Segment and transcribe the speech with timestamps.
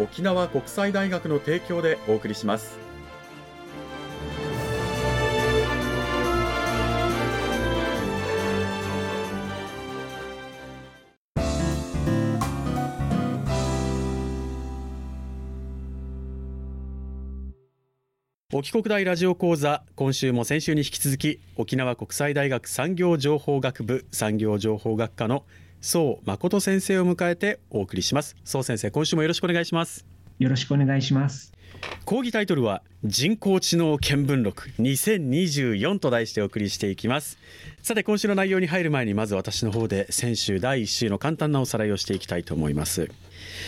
[0.00, 2.78] 沖縄国際大学の提供でお送りします。
[18.52, 25.44] 沖国大ラジオ講座今週も先週に引き続き沖縄国際大学産業情報学部産業情報学科の
[25.80, 28.36] 宋誠先生を迎えてお送りします。
[28.44, 30.04] 宋先生今週もよろしくお願いします。
[30.38, 31.54] よろしくお願いします。
[32.04, 37.38] 講義タイトルは人工知能見聞録2024と題してお送りしていきます。
[37.82, 43.10] さて今週の内容に入る前にまず私の方で先週第1週の簡単なおさらいをしていきたいと思います。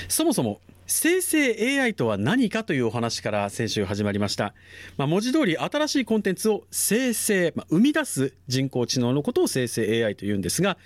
[0.08, 4.54] そもそも生成 AI とは何かというお話から先週始まりました。
[4.96, 10.76] まあ、文字通り新しいコンテンツを生成、まあ、生み出す人工知能のことを生成 AI というんですが、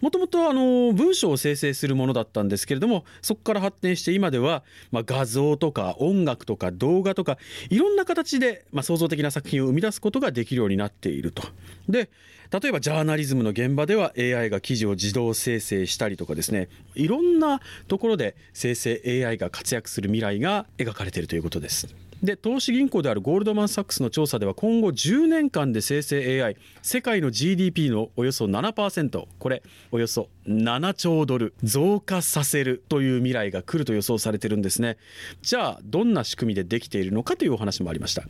[0.00, 7.38] もともとあの文章を生成するものだったんですけれども、そこから発展して今では、まあ、画像とか音楽とか動画とか、
[7.70, 11.42] いろんな形で、ま、創造的な作品を生み出すことができるようになっていると。
[11.88, 12.10] で、
[12.52, 21.94] 例えばジャーナリズムの現場では AI が記事を自動生成したりとかですねいろんなところで生成 AI がが活躍する未来が描かれているということです。
[22.22, 34.98] で投資銀行であるゴールドマン・サックスの調査では今後10年間で生成 AI 世界の GDP のおよそ7%これおよそ7兆ドル増加させるという未来が来ると予想されてるんですね
[35.42, 38.22] じゃあどんな仕組みでできているのかというお話もありました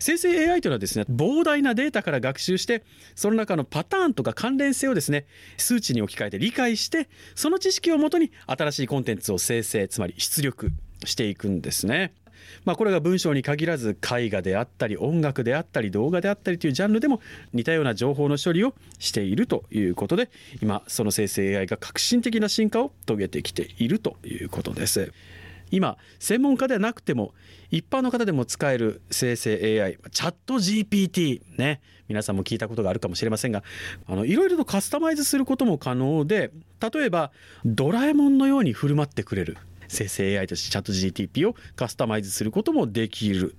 [0.00, 2.82] 生成 AI というのはですね膨大なデータから学習して
[3.14, 10.72] その中のパターンとか関連性をですね数値に置き換えて理解してその知識をもとに新しいコンテンツを生成つまり出力
[11.04, 12.12] していくんですね。
[12.64, 17.20] まあ、これが文章に限らず絵画であったり音楽であったり動画であったりというジャンルでも
[17.52, 20.30] 似たような情報の処理をしているということで
[20.62, 25.12] 今その生成 AI が革新的な進化を遂げてきているということです。
[25.70, 27.34] 今専門家ではなくても
[27.70, 33.62] 一般の方でも使える生成 AI チャット GPT ね皆さんも聞いたことがあるかもしれませんが
[34.06, 36.50] あのいろいろとカスタマイズすることも可能で
[36.92, 37.30] 例えば
[37.64, 39.56] ドラえもんのように振る舞ってくれる
[39.88, 43.54] 生成 AI としてチャット GTP をカスタマイズすることもできる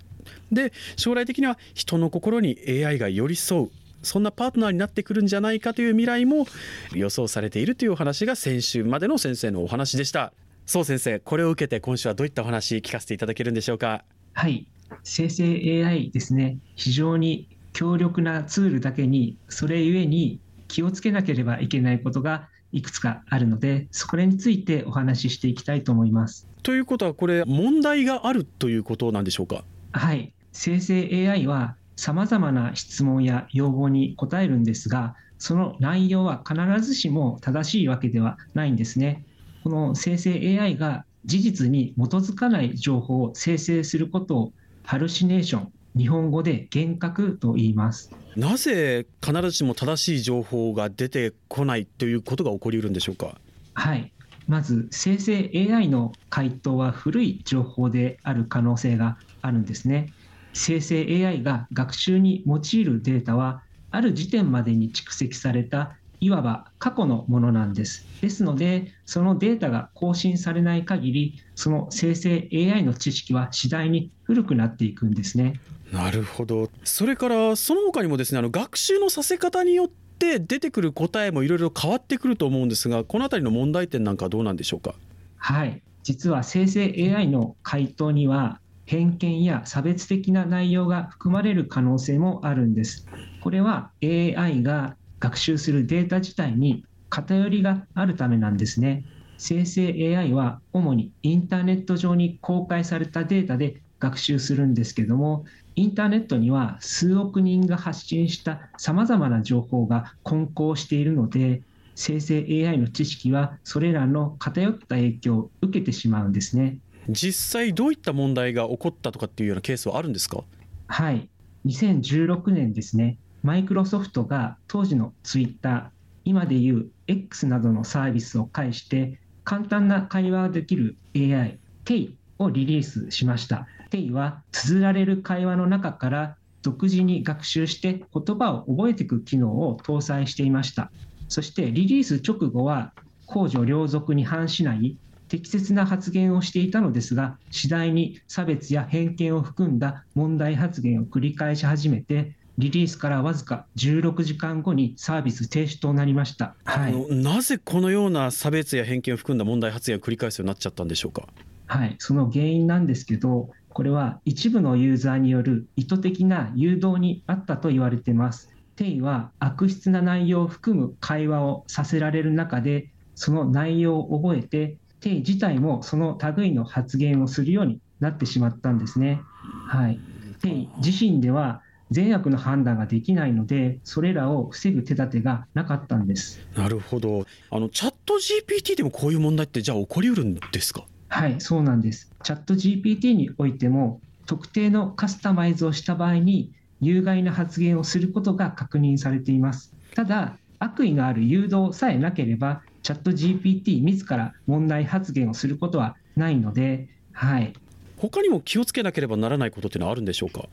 [0.51, 3.71] で将来的には人の心に AI が寄り添う
[4.03, 6.47] そんなパートナーになってくるんじゃないかという未来も
[6.93, 10.33] 予想されているというお話が先週までの先生のお話でした。
[10.65, 14.05] そう先生、これを受けて今週はどういったお話聞かせていただけるんでしょうか？
[14.33, 14.67] はい、
[15.03, 15.45] 生成
[15.85, 26.47] AI ですね、非常に強力なツールだけに、それゆえに気をつけなければいけないことがいくつかあるので、そこについてお話ししていきたいと思います。
[26.63, 29.65] ということは、これ、問題があるということなんでしょうか？
[29.91, 39.25] はい、生成 AI はさまざまな質問や要望に答えるんですが、その内容は必ずしも正しいわけではないんですね。
[39.63, 48.11] この生成 AI が事実に基づかない情報を生成することをハルシネーション日本語で幻覚と言います。
[48.35, 53.37] なぜ必ずしも正しい情報が出てこないということが起こりうるんでしょうか？
[53.73, 54.11] はい。
[54.47, 60.11] まず生成 AI の回答は古い情報である可能性があるんですね。
[60.53, 68.05] 生成 AI が学習に用いるデータはある時点までに蓄積されたいわば過去のものなんです。
[68.21, 75.59] ですので、そのデータが更新されない限り、その生成 AI の知識は次第に古くなっていくんですね。
[75.91, 76.69] なるほど。
[76.83, 79.87] それからその他にもですね、あの学習のさせ方によっ
[80.19, 84.93] て出てくる答えもいろいろ変わってくると思うんですが、この辺りの問題点なんかはどうなんでしょうか？
[85.37, 85.81] はい。
[86.03, 93.07] 実は生成 AI の回答には偏見や差別的な内容が含まれる可能性もあるんです。
[93.41, 99.05] これは AI が学習するデータ自体に偏りがあるためなんですね。
[99.37, 99.87] 生成
[100.17, 105.45] AI は主にインターネット上に公開されたデータで学習するんですけども
[105.75, 111.63] インターネットには数億人が発信したさまざまな情報が混交しているので
[111.95, 116.77] 生成 AI の知識はそれらの偏った影響を受けてしまうんですね。
[117.09, 120.43] 実際どういった問題が起こったとかっていうようなケースはあるんですか？
[120.87, 121.27] はい。
[121.65, 125.89] 2016年ですねマイクロソフトが当時のツイッター
[126.25, 133.67] 今でいう X などのサービスを介して簡単な会話ができる AI テイをリリースしました。
[133.89, 140.91] テイは綴られる会話の中から独自に学習して言葉を覚えていく機能を搭載していました。
[141.27, 142.93] そしてリリース直後は
[143.25, 144.97] 公序良俗に反しない
[145.27, 161.27] 適切な発言をしていたのですが次第に差別や偏見を含んだ問題発言を繰り返し始めてリリースからわずか16時間後にサービス停止となりました、はい、なぜこのような差別や偏見を含んだ問題発言を繰り返すようになっちゃったんでしょうか？
[161.67, 168.49] はい、その原因なんですけど、これは一部のユーザーによる意図的な誘導にあったと言われています。
[168.75, 179.21] テイは悪質な内容を含む会話をさせられる中で、その内容を覚えて、テイ自体もその類の発言をするようになってしまったんですね。
[179.67, 179.99] はい、
[180.41, 186.39] テイ自身では善悪の判断ができないので、それらを防ぐ手立てがなかったんです。
[186.55, 187.25] なるほど。
[187.51, 190.85] あのチャット GPT でもこういう問題ってじゃあ起こりうるんですか？
[191.09, 192.09] はい、そうなんです。
[192.23, 199.75] チャット GPT においても、特定のカスタマイズをした場合に、有害な発言をすることが確認されています。
[199.93, 207.53] ただ、悪意のある誘導さえなければ、チャット GPT 自ら問題発言をすることはないので、はい。
[207.97, 210.45] 他にも気をつけなければならないことっていうのはあるんでしょうか？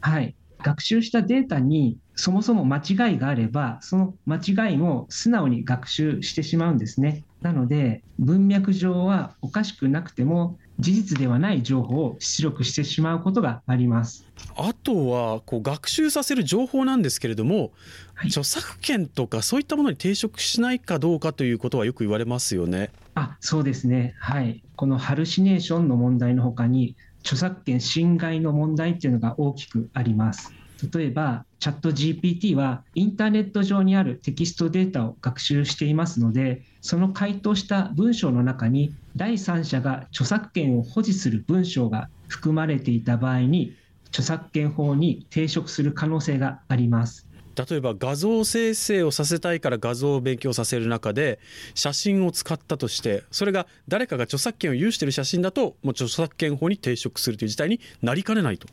[0.00, 0.34] はい。
[0.62, 4.36] 学習したデータにそもそも間違いがあれば、その間
[4.68, 7.24] 違いも素直に学習してしまうんですね。
[7.42, 14.26] なので、文脈上はおかしくなくても、事実ではない情報を出力してしまうことがあります。
[14.56, 17.72] あとはこう学習させる情報なんですけれども、
[18.14, 22.90] はい、著作権とかそういったものに抵触しないかどうかということはよく言われますよね。
[23.14, 26.94] あそうですね、はい、このハルシネーションの問題のほかに、
[27.26, 30.56] 著作権侵害の問題っていうのが大きくあります。
[30.92, 43.74] 例えば、チャット GPT はインターネット上にあるテキストデータを学習していますので、その回答した文章の中に第三者が著作権を保持する文章が含まれていた場合に、
[44.08, 47.25] 著作権法に抵触する可能性があります。
[47.56, 51.38] 例えば画像生成をさせたいから画像を勉強させる中で
[51.74, 58.68] 写真を使ったとしてそれが誰かが著作権を有している写真だともう著作権法に抵触するという事態になりかねないと。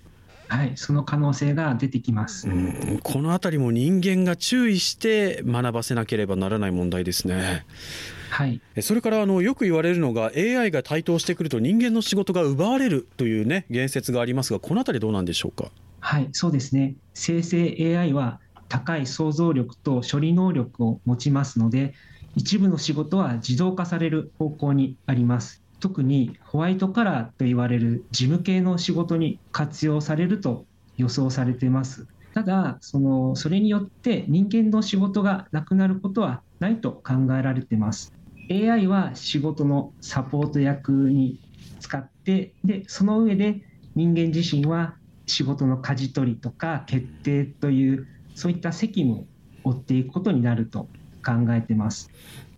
[0.50, 2.48] はい、その可能性が出てきます。
[3.02, 7.66] このあたりも人間が注意して学ばせなければならない問題ですね。
[8.30, 15.72] はい、それからあのよく言われるのが AI が台頭してくると人間の仕事が奪われるというね言説がありますがこのあたりどうなんでしょうか？
[16.00, 18.40] はいそうですね生成 AI は
[18.74, 21.94] 高い想像力と処理能力を持ちますので、
[22.34, 25.64] 一部の仕事は自動化される方向にあります。
[25.80, 30.66] 特にホワイトカラーと言われる事務系の仕事に活用されると
[30.98, 32.08] 予想されています。
[32.34, 38.16] ただその、それによって人間の仕事がなくなることはないと考えられています。
[38.50, 41.40] AI は仕事のサポート役に
[41.78, 43.62] 使って、でその上で
[43.94, 44.98] 人間自身は
[45.28, 49.28] 仕事の舵取りとか決定というそういった責務
[49.64, 50.88] を負っていくことになると
[51.26, 52.10] 考えてます。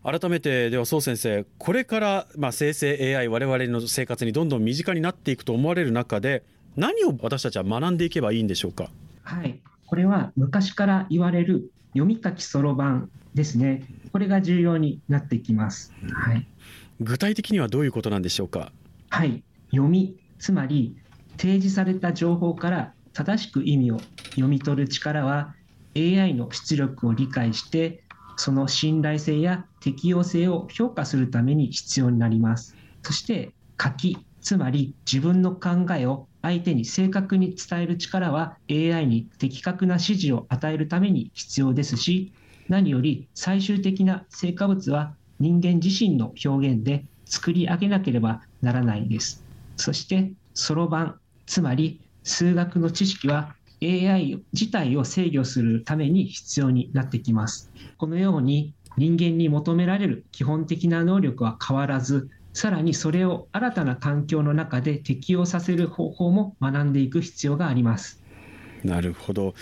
[0.03, 6.43] 改めてでは宋先生これからまあ生成 AI 我々の生活にどんどん身近になっていくと思われる中で
[6.75, 8.89] 何を私たちは学んでいけばいいんでしょうか？
[9.23, 9.59] はい。
[9.87, 13.83] これは昔から言われる読み書きそろばんですね。
[14.11, 16.47] これが重要になってきます、はい、
[17.01, 18.71] 具体的にはどういうことなんでしょうか？
[19.09, 19.43] はい。
[19.71, 20.95] 読みつまり
[21.37, 23.99] 提示された情報から正しく意味を
[24.31, 25.55] 読み取る力は
[25.95, 28.03] AI の出力を理解して
[28.37, 32.77] その信頼性や適用性を評価するために必要になります。
[33.03, 42.33] そして書き、つまり自分の考えを相手に正確に伝える力は AI に的確な指示を与えるために必要ですし、
[42.67, 49.45] 何より最終的な成果物は人間自身の表現で作り上げなければならないです。
[49.77, 57.71] そしてそろばん、つまり数学の知識は AI 自体を制御するために必要になってきます。
[57.97, 68.21] このように人間に求められる基本的な能力は変わらず、さらにそれを新たな環境の中で適用させる方法も学んでいく必要があります。
[68.83, 69.53] なるほど。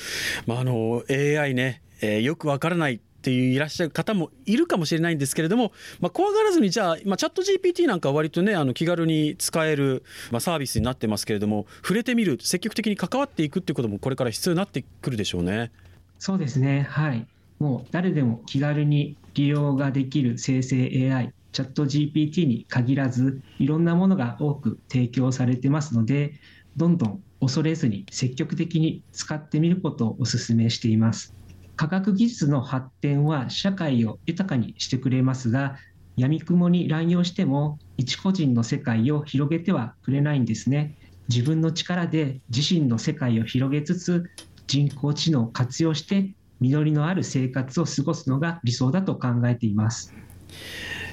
[0.46, 15.72] まあ、あの AI ね、えー、よくわからないっていういらっしゃる方もいるかもしれないんですけれども、まあ、怖がらずにじゃあ、まあ、チャット GPT なんかは割とねあの気軽に使える、まあ、サービスになってますけれども触れてみる積極的に関わっていくっていうこともこれから必要になってくるでしょうね。
[16.20, 17.26] そうですねはい
[17.60, 20.76] もう誰でも気軽に利用ができる生成
[21.14, 26.34] AI チャット GPT に限らずいろんなものが多く提供されてますので
[26.76, 31.34] どんどん恐れずに積極的に使ってみることをお勧めしています。
[31.76, 35.78] 科学技術の発展は社会を豊かにしてくれますが、
[36.16, 40.96] 闇雲に乱用しても一個人の世界を広げてはくれないんですね。
[41.30, 44.30] 自分の力で自身の世界を広げつつ、
[44.68, 50.14] 人工知能を活用して実りのある生活を過ごすのが理想だと考えています。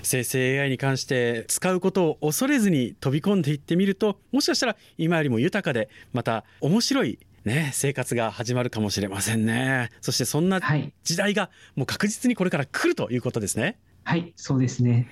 [0.02, 9.90] 生成 AI に関して使うことを恐れずに飛び込んでいってみるともしかしたら今よりも豊かでまた面白いね、生活が始まるかもしれませんね。
[10.00, 10.60] そしてそんな
[11.04, 13.78] 時代がもう確実にこれから来るということですね。
[14.04, 15.08] はい、そうですね。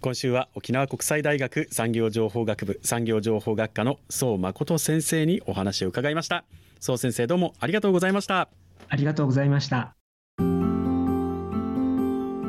[0.00, 6.44] 今週は沖縄国際大学産業情報学部産業情報学科の宋誠先生にお話を伺いました。
[6.80, 8.48] 宋先生どうもありがとうございました。
[8.88, 9.94] ありがとうございました。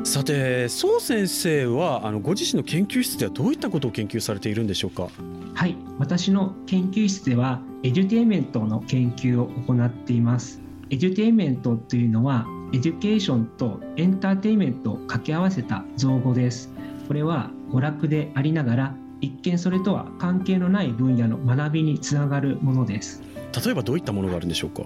[0.04, 5.08] さて宋先生はあのご自身の研究室ではどういったことを研究されているんでしょうか？
[5.54, 10.60] はい私の研究室ではエデュテイメントの研究を行っています。
[10.90, 16.70] エデュテイメントというのはエデュケーションとエンターテイメントを掛け合わせた造語です。
[17.08, 23.22] これは娯楽でありながら一見それとは関係のない分野の学びにつながるものです。
[23.64, 24.82] 例えばどういったものがあるんでしょうか？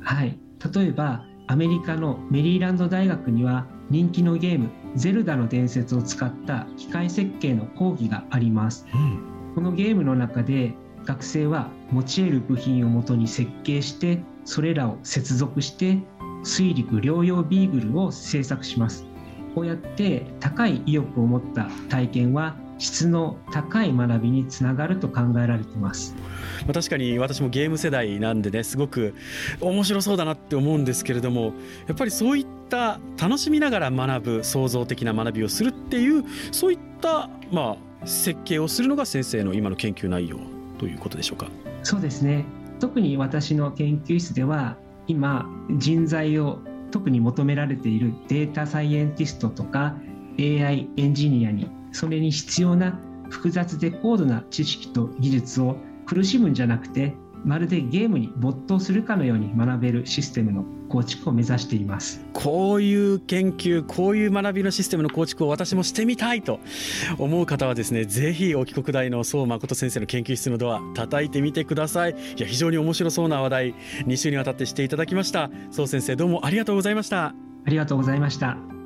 [0.00, 0.38] はい。
[0.72, 15.98] 例えばアメリカのメリーランド大学には人気のゲーム「ゼルダの伝説」を使った機械設計の講義があります、うん、このゲームの中で学生は持ち得る部品をもとに設計してそれらを接続して
[16.42, 19.06] 水陸両用ビーグルを製作します。
[19.54, 26.16] こうやって高い意欲を持った体験は質の高い学びにつながると考えられています。
[26.66, 29.14] まあ、確かに私もゲーム世代なんでねすごく
[29.60, 31.52] 面白そうだなって思うんですけれども
[31.86, 40.38] やっぱりそういった楽しみながら学ぶ創造的な学びをするっていうそういったまあ設計をするのが先生の今の研究内容
[40.78, 41.48] ということでしょうか？
[41.82, 42.44] そうですね
[42.80, 45.46] 特に私の研究室では今
[45.76, 46.60] 人材を
[46.90, 49.96] 特に求められているデータサイエンティストとか
[50.38, 52.98] AI エンジニアにそれに必要な
[53.30, 62.20] 複雑で高度な知識と技術を苦しむんじゃなくてまるでゲームに没頭するかのように学べるシステムの構築を目指しています。
[62.32, 66.60] こういう研究こういう学びのシステムの構築を私もしてみたいと
[67.16, 72.10] 思う方はですねぜひ沖国大の宋誠先生の研究室のドア叩いてみてください。
[72.10, 73.74] いや非常に面白そうな話題
[74.06, 75.50] 2週にわたってしていただきました。
[75.70, 77.34] 宋先生どうもありがとうございました。
[77.64, 78.79] ありがとうございました